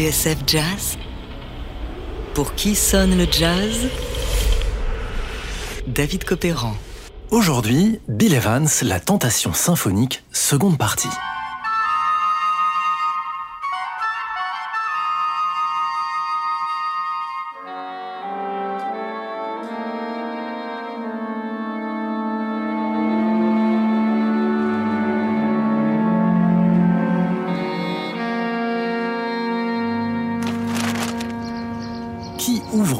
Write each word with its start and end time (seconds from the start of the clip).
TSF 0.00 0.38
Jazz 0.46 0.96
Pour 2.32 2.54
qui 2.54 2.74
sonne 2.74 3.18
le 3.18 3.26
jazz? 3.30 3.86
David 5.86 6.24
Copéran. 6.24 6.74
Aujourd'hui, 7.30 8.00
Bill 8.08 8.32
Evans, 8.32 8.66
La 8.80 8.98
Tentation 8.98 9.52
symphonique, 9.52 10.24
seconde 10.32 10.78
partie. 10.78 11.10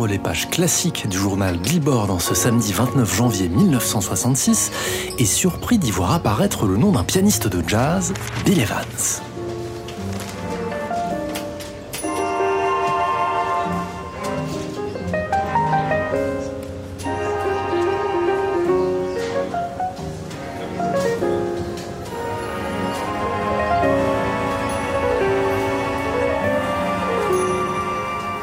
Les 0.07 0.19
pages 0.19 0.49
classiques 0.51 1.09
du 1.09 1.19
journal 1.19 1.59
Billboard 1.59 2.11
en 2.11 2.19
ce 2.19 2.35
samedi 2.35 2.73
29 2.73 3.17
janvier 3.17 3.49
1966 3.49 4.71
est 5.19 5.25
surpris 5.25 5.79
d'y 5.79 5.91
voir 5.91 6.13
apparaître 6.13 6.67
le 6.67 6.77
nom 6.77 6.93
d'un 6.93 7.05
pianiste 7.05 7.49
de 7.49 7.67
jazz, 7.67 8.13
Bill 8.45 8.61
Evans. 8.61 9.30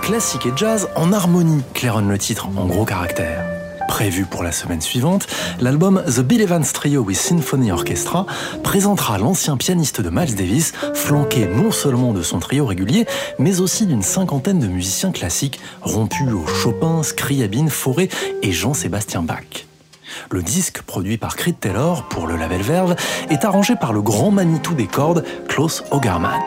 Classique 0.07 0.45
et 0.45 0.53
jazz 0.55 0.87
en 0.95 1.11
harmonie, 1.11 1.61
claironne 1.73 2.07
le 2.07 2.17
titre 2.17 2.47
en 2.55 2.65
gros 2.65 2.85
caractères. 2.85 3.43
Prévu 3.89 4.23
pour 4.23 4.41
la 4.41 4.53
semaine 4.53 4.79
suivante, 4.79 5.27
l'album 5.59 6.01
The 6.07 6.21
Bill 6.21 6.39
Evans 6.39 6.63
Trio 6.63 7.01
with 7.01 7.17
Symphony 7.17 7.73
Orchestra 7.73 8.25
présentera 8.63 9.17
l'ancien 9.17 9.57
pianiste 9.57 9.99
de 9.99 10.09
Miles 10.09 10.35
Davis, 10.35 10.71
flanqué 10.93 11.45
non 11.47 11.71
seulement 11.71 12.13
de 12.13 12.21
son 12.21 12.39
trio 12.39 12.65
régulier, 12.65 13.05
mais 13.37 13.59
aussi 13.59 13.85
d'une 13.85 14.01
cinquantaine 14.01 14.59
de 14.59 14.67
musiciens 14.67 15.11
classiques 15.11 15.59
rompus 15.81 16.31
au 16.31 16.47
Chopin, 16.47 17.03
Scriabine, 17.03 17.69
Fauré 17.69 18.07
et 18.41 18.53
Jean-Sébastien 18.53 19.23
Bach. 19.23 19.65
Le 20.31 20.41
disque, 20.41 20.83
produit 20.83 21.17
par 21.17 21.35
Creed 21.35 21.59
Taylor 21.59 22.07
pour 22.07 22.27
le 22.27 22.37
label 22.37 22.61
Verve, 22.61 22.95
est 23.29 23.43
arrangé 23.43 23.75
par 23.75 23.91
le 23.91 24.01
grand 24.01 24.31
Manitou 24.31 24.73
des 24.73 24.87
cordes, 24.87 25.25
Klaus 25.49 25.83
Ogerman. 25.91 26.39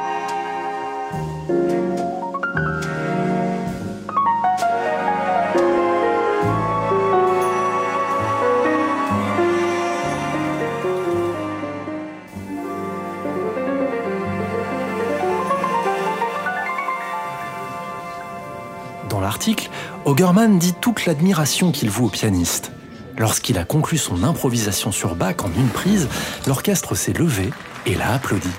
Ogerman 20.10 20.58
dit 20.58 20.74
toute 20.80 21.06
l'admiration 21.06 21.70
qu'il 21.70 21.88
voue 21.88 22.06
au 22.06 22.08
pianiste. 22.08 22.72
Lorsqu'il 23.16 23.58
a 23.58 23.64
conclu 23.64 23.96
son 23.96 24.24
improvisation 24.24 24.90
sur 24.90 25.14
Bach 25.14 25.36
en 25.44 25.56
une 25.56 25.68
prise, 25.68 26.08
l'orchestre 26.48 26.96
s'est 26.96 27.12
levé 27.12 27.50
et 27.86 27.94
l'a 27.94 28.14
applaudi. 28.14 28.50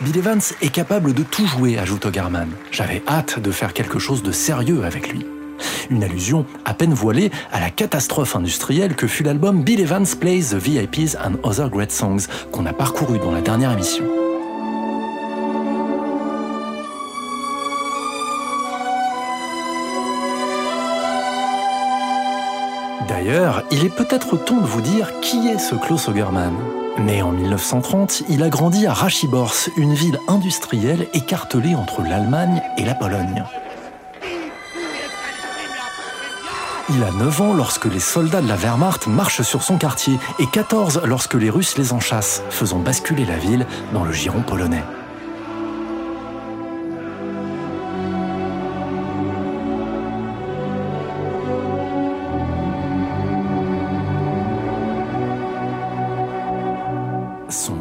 Bill 0.00 0.18
Evans 0.18 0.40
est 0.62 0.70
capable 0.70 1.14
de 1.14 1.22
tout 1.22 1.46
jouer, 1.46 1.78
ajoute 1.78 2.06
Ogerman. 2.06 2.48
J'avais 2.72 3.04
hâte 3.06 3.38
de 3.38 3.52
faire 3.52 3.72
quelque 3.72 4.00
chose 4.00 4.24
de 4.24 4.32
sérieux 4.32 4.82
avec 4.82 5.12
lui. 5.12 5.24
Une 5.90 6.02
allusion 6.02 6.44
à 6.64 6.74
peine 6.74 6.92
voilée 6.92 7.30
à 7.52 7.60
la 7.60 7.70
catastrophe 7.70 8.34
industrielle 8.34 8.96
que 8.96 9.06
fut 9.06 9.22
l'album 9.22 9.62
Bill 9.62 9.78
Evans 9.78 10.08
Plays 10.18 10.48
the 10.50 10.54
VIPs 10.54 11.16
and 11.24 11.34
Other 11.44 11.70
Great 11.70 11.92
Songs 11.92 12.26
qu'on 12.50 12.66
a 12.66 12.72
parcouru 12.72 13.20
dans 13.20 13.30
la 13.30 13.42
dernière 13.42 13.70
émission. 13.70 14.23
D'ailleurs, 23.24 23.62
il 23.70 23.86
est 23.86 23.94
peut-être 23.94 24.36
temps 24.36 24.60
de 24.60 24.66
vous 24.66 24.82
dire 24.82 25.18
qui 25.20 25.48
est 25.48 25.58
ce 25.58 25.74
Klaus 25.74 26.08
Ogerman. 26.08 26.52
Né 26.98 27.22
en 27.22 27.32
1930, 27.32 28.24
il 28.28 28.42
a 28.42 28.50
grandi 28.50 28.86
à 28.86 28.92
Rachibors, 28.92 29.54
une 29.78 29.94
ville 29.94 30.20
industrielle 30.28 31.06
écartelée 31.14 31.74
entre 31.74 32.02
l'Allemagne 32.02 32.60
et 32.76 32.84
la 32.84 32.94
Pologne. 32.94 33.42
Il 36.90 37.02
a 37.02 37.12
9 37.12 37.40
ans 37.40 37.54
lorsque 37.54 37.86
les 37.86 37.98
soldats 37.98 38.42
de 38.42 38.48
la 38.48 38.56
Wehrmacht 38.56 39.06
marchent 39.06 39.40
sur 39.40 39.62
son 39.62 39.78
quartier 39.78 40.18
et 40.38 40.46
14 40.46 41.00
lorsque 41.06 41.34
les 41.34 41.48
Russes 41.48 41.78
les 41.78 41.94
enchassent, 41.94 42.42
faisant 42.50 42.78
basculer 42.78 43.24
la 43.24 43.38
ville 43.38 43.66
dans 43.94 44.04
le 44.04 44.12
giron 44.12 44.42
polonais. 44.42 44.84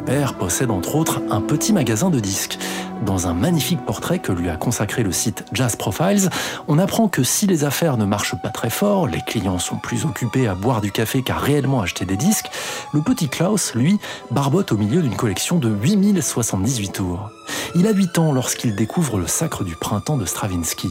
Père 0.05 0.35
possède 0.35 0.71
entre 0.71 0.95
autres 0.95 1.21
un 1.29 1.41
petit 1.41 1.73
magasin 1.73 2.09
de 2.09 2.19
disques. 2.19 2.57
Dans 3.05 3.27
un 3.27 3.33
magnifique 3.33 3.85
portrait 3.85 4.19
que 4.19 4.31
lui 4.31 4.49
a 4.49 4.55
consacré 4.55 5.03
le 5.03 5.11
site 5.11 5.45
Jazz 5.53 5.75
Profiles, 5.75 6.29
on 6.67 6.79
apprend 6.79 7.07
que 7.07 7.23
si 7.23 7.47
les 7.47 7.63
affaires 7.63 7.97
ne 7.97 8.05
marchent 8.05 8.39
pas 8.41 8.49
très 8.49 8.69
fort, 8.69 9.07
les 9.07 9.21
clients 9.21 9.59
sont 9.59 9.77
plus 9.77 10.05
occupés 10.05 10.47
à 10.47 10.55
boire 10.55 10.81
du 10.81 10.91
café 10.91 11.21
qu'à 11.21 11.35
réellement 11.35 11.81
acheter 11.81 12.05
des 12.05 12.17
disques, 12.17 12.49
le 12.93 13.01
petit 13.01 13.29
Klaus, 13.29 13.73
lui, 13.75 13.97
barbote 14.31 14.71
au 14.71 14.77
milieu 14.77 15.01
d'une 15.01 15.15
collection 15.15 15.57
de 15.57 15.69
8078 15.69 16.93
tours. 16.93 17.29
Il 17.75 17.87
a 17.87 17.91
8 17.91 18.19
ans 18.19 18.31
lorsqu'il 18.31 18.75
découvre 18.75 19.17
le 19.17 19.27
Sacre 19.27 19.63
du 19.63 19.75
printemps 19.75 20.17
de 20.17 20.25
Stravinsky. 20.25 20.89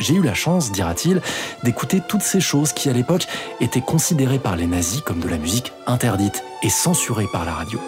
J'ai 0.00 0.14
eu 0.14 0.22
la 0.22 0.34
chance, 0.34 0.72
dira-t-il, 0.72 1.20
d'écouter 1.62 2.00
toutes 2.06 2.22
ces 2.22 2.40
choses 2.40 2.72
qui, 2.72 2.88
à 2.88 2.92
l'époque, 2.92 3.26
étaient 3.60 3.82
considérées 3.82 4.40
par 4.40 4.56
les 4.56 4.66
nazis 4.66 5.00
comme 5.02 5.20
de 5.20 5.28
la 5.28 5.38
musique 5.38 5.72
interdite 5.86 6.42
et 6.62 6.70
censurée 6.70 7.28
par 7.32 7.44
la 7.44 7.52
radio. 7.52 7.78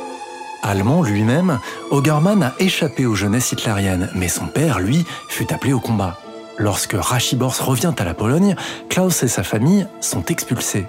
Allemand 0.67 1.03
lui-même, 1.03 1.61
Ogerman 1.91 2.43
a 2.43 2.55
échappé 2.59 3.05
aux 3.05 3.15
jeunesses 3.15 3.53
hitlériennes, 3.53 4.09
mais 4.15 4.29
son 4.29 4.47
père, 4.47 4.81
lui, 4.81 5.05
fut 5.29 5.53
appelé 5.53 5.75
au 5.75 5.79
combat. 5.79 6.17
Lorsque 6.57 6.97
Rachibors 6.99 7.67
revient 7.67 7.93
à 7.99 8.05
la 8.05 8.15
Pologne, 8.15 8.57
Klaus 8.89 9.23
et 9.23 9.29
sa 9.29 9.43
famille 9.43 9.87
sont 10.01 10.25
expulsés. 10.25 10.87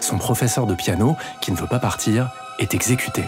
Son 0.00 0.18
professeur 0.18 0.66
de 0.66 0.74
piano, 0.74 1.16
qui 1.40 1.50
ne 1.50 1.56
veut 1.56 1.66
pas 1.66 1.80
partir, 1.80 2.30
est 2.60 2.72
exécuté. 2.72 3.24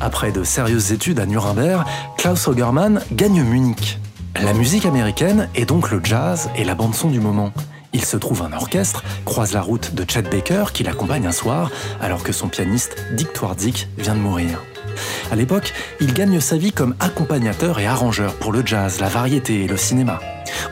Après 0.00 0.32
de 0.32 0.42
sérieuses 0.42 0.90
études 0.90 1.20
à 1.20 1.26
Nuremberg, 1.26 1.84
Klaus 2.18 2.48
Ogerman 2.48 3.00
gagne 3.12 3.44
Munich. 3.44 4.00
La 4.42 4.54
musique 4.54 4.86
américaine 4.86 5.48
est 5.54 5.66
donc 5.66 5.90
le 5.90 6.00
jazz 6.02 6.48
et 6.56 6.64
la 6.64 6.74
bande-son 6.74 7.10
du 7.10 7.20
moment. 7.20 7.52
Il 7.92 8.04
se 8.04 8.16
trouve 8.16 8.42
un 8.42 8.52
orchestre, 8.52 9.04
croise 9.26 9.52
la 9.52 9.60
route 9.60 9.94
de 9.94 10.04
Chet 10.08 10.22
Baker 10.22 10.66
qui 10.72 10.82
l'accompagne 10.82 11.26
un 11.26 11.32
soir 11.32 11.70
alors 12.00 12.22
que 12.22 12.32
son 12.32 12.48
pianiste 12.48 12.96
Dick 13.12 13.32
Twardzik 13.34 13.88
vient 13.98 14.14
de 14.14 14.20
mourir. 14.20 14.62
À 15.30 15.36
l'époque, 15.36 15.74
il 16.00 16.14
gagne 16.14 16.40
sa 16.40 16.56
vie 16.56 16.72
comme 16.72 16.94
accompagnateur 17.00 17.80
et 17.80 17.86
arrangeur 17.86 18.34
pour 18.34 18.52
le 18.52 18.64
jazz, 18.64 18.98
la 18.98 19.08
variété 19.08 19.64
et 19.64 19.68
le 19.68 19.76
cinéma. 19.76 20.20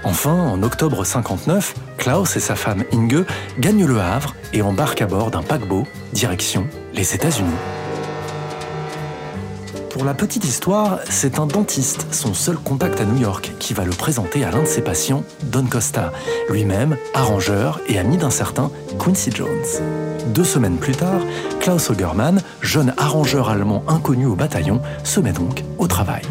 Enfin, 0.02 0.32
en 0.32 0.62
octobre 0.62 1.04
59, 1.04 1.74
Klaus 1.98 2.36
et 2.36 2.40
sa 2.40 2.56
femme 2.56 2.84
Inge 2.92 3.24
gagnent 3.58 3.86
le 3.86 4.00
Havre 4.00 4.34
et 4.54 4.62
embarquent 4.62 5.02
à 5.02 5.06
bord 5.06 5.30
d'un 5.30 5.42
paquebot, 5.42 5.86
direction 6.14 6.66
les 6.94 7.14
États-Unis. 7.14 7.50
Pour 9.98 10.06
la 10.06 10.14
petite 10.14 10.44
histoire, 10.44 11.00
c'est 11.10 11.40
un 11.40 11.46
dentiste, 11.46 12.06
son 12.14 12.32
seul 12.32 12.56
contact 12.56 13.00
à 13.00 13.04
New 13.04 13.20
York, 13.20 13.52
qui 13.58 13.74
va 13.74 13.84
le 13.84 13.90
présenter 13.90 14.44
à 14.44 14.52
l'un 14.52 14.62
de 14.62 14.68
ses 14.68 14.80
patients, 14.80 15.24
Don 15.42 15.66
Costa, 15.66 16.12
lui-même 16.48 16.96
arrangeur 17.14 17.80
et 17.88 17.98
ami 17.98 18.16
d'un 18.16 18.30
certain 18.30 18.70
Quincy 19.00 19.32
Jones. 19.32 19.48
Deux 20.28 20.44
semaines 20.44 20.76
plus 20.76 20.94
tard, 20.94 21.20
Klaus 21.58 21.90
Ogerman, 21.90 22.40
jeune 22.60 22.94
arrangeur 22.96 23.48
allemand 23.48 23.82
inconnu 23.88 24.26
au 24.26 24.36
bataillon, 24.36 24.80
se 25.02 25.18
met 25.18 25.32
donc 25.32 25.64
au 25.78 25.88
travail. 25.88 26.22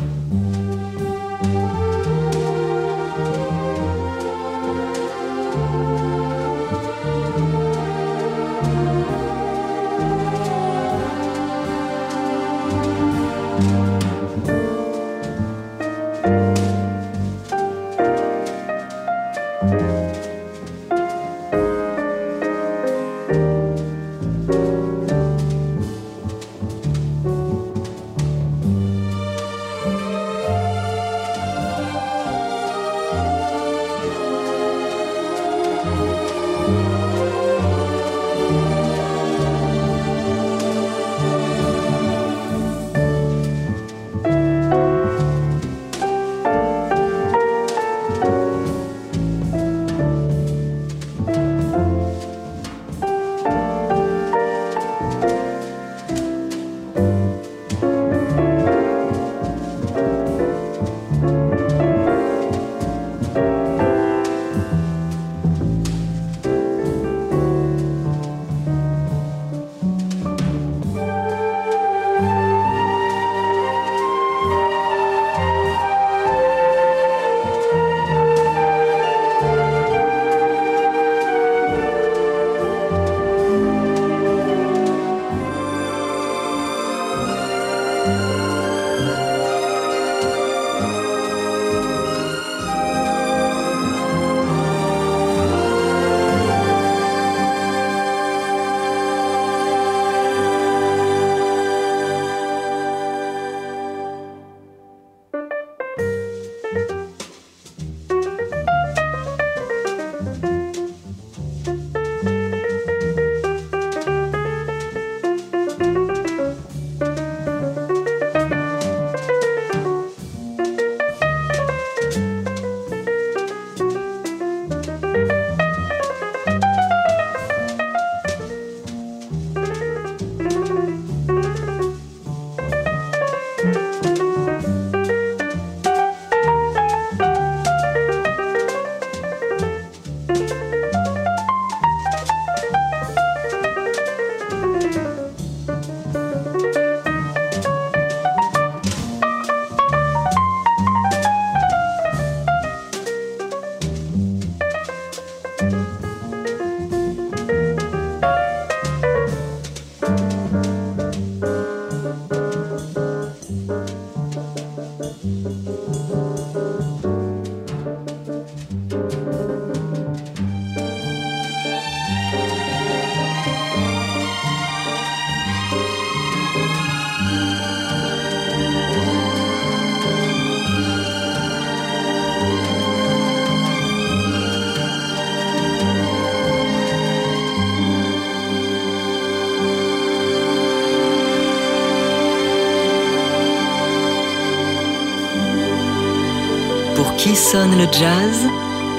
Le 197.66 197.92
jazz 197.92 198.46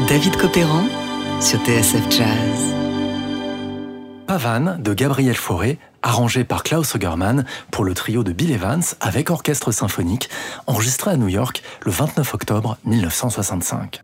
David 0.09 0.37
Copéran 0.37 0.83
sur 1.41 1.61
TSF 1.61 2.11
Jazz. 2.11 2.75
Pavane 4.27 4.83
de 4.83 4.95
Gabriel 4.95 5.37
Fauré, 5.37 5.79
arrangé 6.03 6.43
par 6.43 6.65
Klaus 6.65 6.97
Ogerman 6.97 7.45
pour 7.71 7.85
le 7.85 7.95
trio 7.95 8.25
de 8.25 8.33
Bill 8.33 8.51
Evans 8.51 8.83
avec 9.01 9.31
orchestre 9.31 9.71
symphonique, 9.71 10.29
enregistré 10.67 11.13
à 11.13 11.17
New 11.17 11.29
York 11.29 11.63
le 11.85 11.93
29 11.93 12.35
octobre 12.35 12.79
1965. 12.85 14.03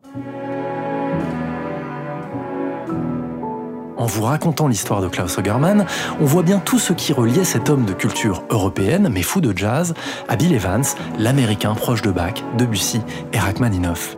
En 3.96 4.06
vous 4.06 4.22
racontant 4.22 4.68
l'histoire 4.68 5.00
de 5.00 5.08
Klaus 5.08 5.36
Ogerman, 5.36 5.84
on 6.20 6.26
voit 6.26 6.44
bien 6.44 6.60
tout 6.60 6.78
ce 6.78 6.92
qui 6.92 7.12
reliait 7.12 7.44
cet 7.44 7.70
homme 7.70 7.86
de 7.86 7.92
culture 7.92 8.44
européenne, 8.50 9.08
mais 9.10 9.22
fou 9.22 9.40
de 9.40 9.56
jazz, 9.56 9.94
à 10.28 10.36
Bill 10.36 10.54
Evans, 10.54 10.84
l'américain 11.18 11.74
proche 11.74 12.02
de 12.02 12.12
Bach, 12.12 12.34
Debussy 12.56 13.00
et 13.32 13.38
Rachmaninoff. 13.38 14.16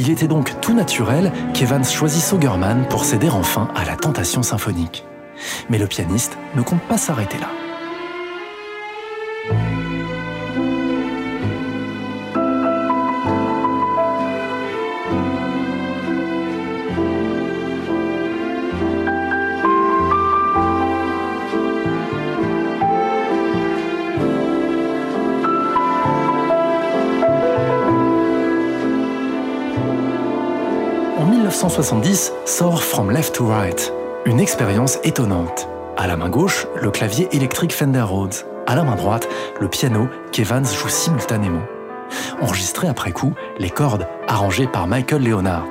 Il 0.00 0.10
était 0.10 0.28
donc 0.28 0.60
tout 0.60 0.74
naturel 0.74 1.32
qu'Evans 1.54 1.82
choisisse 1.82 2.32
Ogerman 2.32 2.86
pour 2.88 3.04
céder 3.04 3.28
enfin 3.30 3.68
à 3.74 3.84
la 3.84 3.96
tentation 3.96 4.44
symphonique. 4.44 5.04
Mais 5.68 5.78
le 5.78 5.88
pianiste 5.88 6.38
ne 6.54 6.62
compte 6.62 6.82
pas 6.82 6.98
s'arrêter 6.98 7.36
là. 7.38 7.67
1970 31.58 32.32
sort 32.44 32.84
From 32.84 33.10
Left 33.10 33.34
to 33.34 33.44
Right, 33.44 33.92
une 34.26 34.38
expérience 34.38 35.00
étonnante. 35.02 35.68
À 35.96 36.06
la 36.06 36.16
main 36.16 36.28
gauche, 36.28 36.68
le 36.80 36.92
clavier 36.92 37.26
électrique 37.32 37.74
Fender 37.74 38.02
Rhodes. 38.02 38.46
À 38.68 38.76
la 38.76 38.84
main 38.84 38.94
droite, 38.94 39.28
le 39.60 39.66
piano 39.66 40.06
qu'Evans 40.30 40.62
joue 40.62 40.88
simultanément. 40.88 41.64
Enregistré 42.40 42.86
après 42.86 43.10
coup, 43.10 43.32
les 43.58 43.70
cordes 43.70 44.06
arrangées 44.28 44.68
par 44.68 44.86
Michael 44.86 45.24
Leonard. 45.24 45.66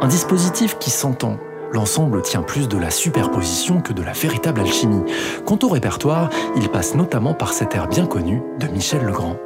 Un 0.00 0.08
dispositif 0.08 0.78
qui 0.80 0.90
s'entend. 0.90 1.38
L'ensemble 1.70 2.22
tient 2.22 2.42
plus 2.42 2.66
de 2.66 2.76
la 2.76 2.90
superposition 2.90 3.80
que 3.80 3.92
de 3.92 4.02
la 4.02 4.12
véritable 4.12 4.62
alchimie. 4.62 5.04
Quant 5.46 5.60
au 5.62 5.68
répertoire, 5.68 6.28
il 6.56 6.68
passe 6.70 6.96
notamment 6.96 7.34
par 7.34 7.52
cet 7.52 7.76
air 7.76 7.86
bien 7.86 8.06
connu 8.06 8.42
de 8.58 8.66
Michel 8.66 9.04
Legrand. 9.04 9.36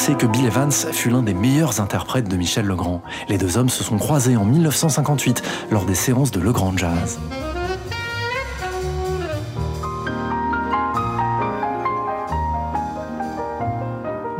Assez 0.00 0.14
que 0.14 0.24
Bill 0.24 0.46
Evans 0.46 0.72
fut 0.72 1.10
l'un 1.10 1.22
des 1.22 1.34
meilleurs 1.34 1.78
interprètes 1.78 2.26
de 2.26 2.34
Michel 2.34 2.64
Legrand. 2.64 3.02
Les 3.28 3.36
deux 3.36 3.58
hommes 3.58 3.68
se 3.68 3.84
sont 3.84 3.98
croisés 3.98 4.34
en 4.34 4.46
1958 4.46 5.42
lors 5.70 5.84
des 5.84 5.94
séances 5.94 6.30
de 6.30 6.40
Legrand 6.40 6.74
Jazz. 6.74 7.18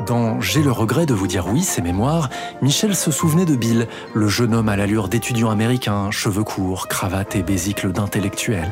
Dans 0.07 0.41
J'ai 0.41 0.63
le 0.63 0.73
regret 0.73 1.05
de 1.05 1.13
vous 1.13 1.27
dire 1.27 1.47
oui, 1.47 1.61
ses 1.61 1.83
mémoires, 1.83 2.31
Michel 2.63 2.97
se 2.97 3.11
souvenait 3.11 3.45
de 3.45 3.55
Bill, 3.55 3.87
le 4.15 4.29
jeune 4.29 4.55
homme 4.55 4.71
à 4.71 4.77
l'allure 4.77 5.09
d'étudiant 5.09 5.51
américain, 5.51 6.11
cheveux 6.11 6.45
courts, 6.45 6.89
cravate 6.89 7.37
et 7.37 7.43
bésicle 7.43 7.93
d'intellectuel. 7.93 8.71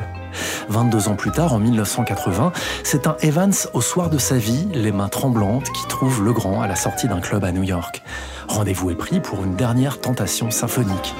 22 0.69 1.07
ans 1.07 1.15
plus 1.15 1.31
tard, 1.31 1.53
en 1.53 1.59
1980, 1.59 2.51
c'est 2.83 3.07
un 3.07 3.15
Evans 3.21 3.53
au 3.73 3.81
soir 3.81 4.09
de 4.09 4.17
sa 4.17 4.37
vie, 4.37 4.67
les 4.73 4.91
mains 4.91 5.09
tremblantes, 5.09 5.71
qui 5.71 5.87
trouve 5.87 6.23
Legrand 6.23 6.61
à 6.61 6.67
la 6.67 6.75
sortie 6.75 7.07
d'un 7.07 7.19
club 7.19 7.43
à 7.43 7.51
New 7.51 7.63
York. 7.63 8.03
Rendez-vous 8.47 8.91
est 8.91 8.95
pris 8.95 9.19
pour 9.19 9.43
une 9.43 9.55
dernière 9.55 10.01
tentation 10.01 10.51
symphonique. 10.51 11.13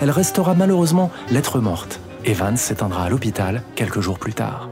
Elle 0.00 0.10
restera 0.10 0.54
malheureusement 0.54 1.10
lettre 1.30 1.60
morte. 1.60 2.00
Evans 2.24 2.56
s'éteindra 2.56 3.04
à 3.04 3.08
l'hôpital 3.08 3.62
quelques 3.74 4.00
jours 4.00 4.18
plus 4.18 4.34
tard. 4.34 4.68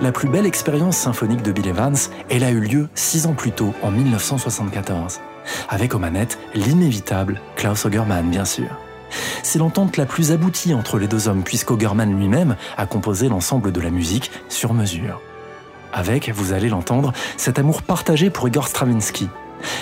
La 0.00 0.12
plus 0.12 0.28
belle 0.28 0.46
expérience 0.46 0.96
symphonique 0.96 1.42
de 1.42 1.52
Bill 1.52 1.68
Evans, 1.68 1.96
elle 2.28 2.44
a 2.44 2.50
eu 2.50 2.60
lieu 2.60 2.88
six 2.94 3.26
ans 3.26 3.34
plus 3.34 3.52
tôt, 3.52 3.74
en 3.82 3.90
1974, 3.90 5.20
avec 5.68 5.94
aux 5.94 5.98
manettes 5.98 6.38
l'inévitable 6.54 7.40
Klaus 7.56 7.84
Ogerman, 7.84 8.28
bien 8.28 8.44
sûr. 8.44 8.68
C'est 9.42 9.58
l'entente 9.58 9.96
la 9.96 10.06
plus 10.06 10.32
aboutie 10.32 10.74
entre 10.74 10.98
les 10.98 11.08
deux 11.08 11.28
hommes, 11.28 11.42
puisqu'Ogerman 11.42 12.16
lui-même 12.16 12.56
a 12.76 12.86
composé 12.86 13.28
l'ensemble 13.28 13.72
de 13.72 13.80
la 13.80 13.90
musique 13.90 14.30
sur 14.48 14.72
mesure. 14.72 15.20
Avec, 15.92 16.30
vous 16.30 16.52
allez 16.52 16.68
l'entendre, 16.68 17.12
cet 17.36 17.58
amour 17.58 17.82
partagé 17.82 18.30
pour 18.30 18.46
Igor 18.46 18.68
Stravinsky. 18.68 19.28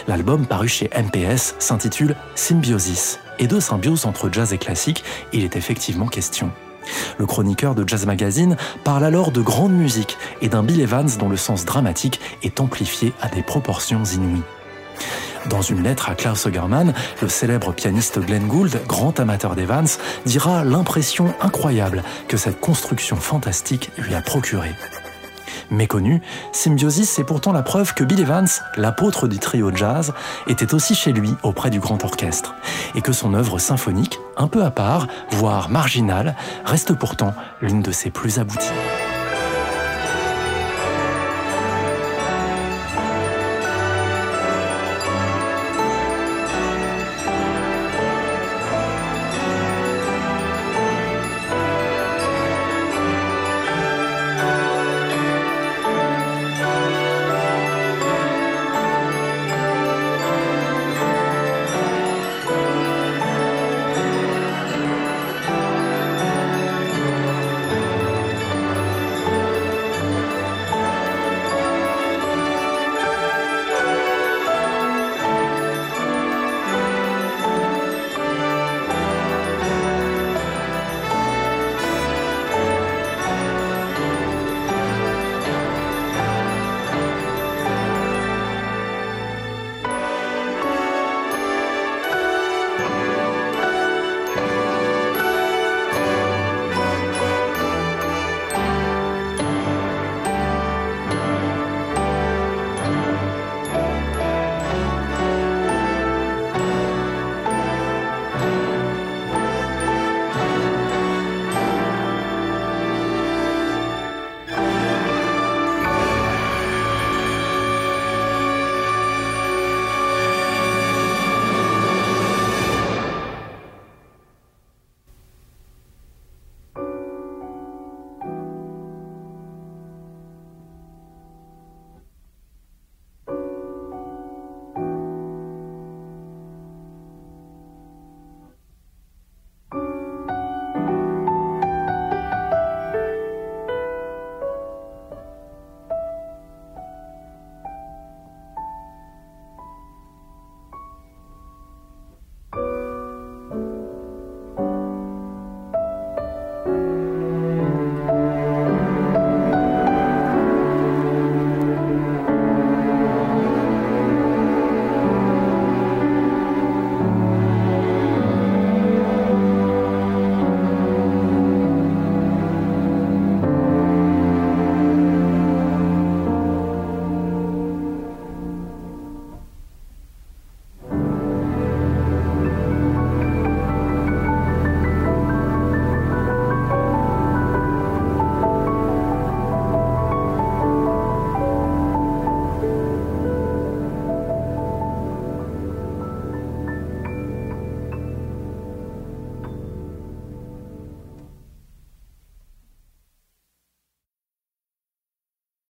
L'album 0.09 0.47
paru 0.47 0.69
chez 0.69 0.91
MPS 0.97 1.55
s'intitule 1.59 2.17
Symbiosis, 2.35 3.21
et 3.39 3.47
de 3.47 3.61
symbiose 3.61 4.07
entre 4.07 4.33
jazz 4.33 4.53
et 4.53 4.59
classique, 4.59 5.05
il 5.33 5.45
est 5.45 5.57
effectivement 5.57 6.07
question. 6.07 6.51
Le 7.19 7.27
chroniqueur 7.27 7.75
de 7.75 7.87
Jazz 7.87 8.07
Magazine 8.07 8.57
parle 8.85 9.05
alors 9.05 9.31
de 9.31 9.41
grande 9.41 9.73
musique 9.73 10.17
et 10.41 10.49
d'un 10.49 10.63
Bill 10.63 10.81
Evans 10.81 11.09
dont 11.19 11.29
le 11.29 11.37
sens 11.37 11.65
dramatique 11.65 12.21
est 12.43 12.61
amplifié 12.61 13.13
à 13.21 13.29
des 13.29 13.43
proportions 13.43 14.05
inouïes. 14.05 14.43
Dans 15.47 15.63
une 15.63 15.83
lettre 15.83 16.11
à 16.11 16.15
Klaus 16.15 16.47
Ogerman, 16.47 16.93
le 17.23 17.29
célèbre 17.29 17.73
pianiste 17.73 18.19
Glenn 18.19 18.47
Gould, 18.47 18.81
grand 18.87 19.19
amateur 19.19 19.55
d'Evans, 19.55 19.99
dira 20.27 20.65
l'impression 20.65 21.35
incroyable 21.41 22.03
que 22.27 22.37
cette 22.37 22.61
construction 22.61 23.17
fantastique 23.17 23.91
lui 23.97 24.15
a 24.15 24.21
procuré. 24.21 24.75
Méconnu, 25.71 26.23
Symbiosis 26.53 27.19
est 27.19 27.25
pourtant 27.25 27.53
la 27.53 27.63
preuve 27.63 27.95
que 27.95 28.05
Bill 28.05 28.21
Evans, 28.21 28.49
l'apôtre 28.77 29.29
du 29.29 29.39
trio 29.39 29.75
jazz, 29.75 30.13
était 30.47 30.75
aussi 30.75 30.95
chez 30.95 31.13
lui 31.13 31.35
auprès 31.43 31.71
du 31.71 31.81
grand 31.81 32.05
orchestre, 32.05 32.55
et 32.95 33.03
que 33.03 33.13
son 33.13 33.35
œuvre 33.35 33.59
symphonique, 33.59 34.19
un 34.37 34.49
peu 34.49 34.65
à 34.65 34.71
part, 34.71 35.07
voire 35.31 35.69
marginale, 35.69 36.37
reste 36.65 36.95
pourtant 36.95 37.35
l'une 37.61 37.83
de 37.83 37.93
ses 37.93 38.11
plus 38.11 38.39
abouties. 38.39 38.73